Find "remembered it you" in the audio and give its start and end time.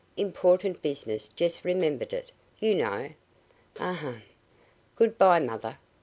1.63-2.73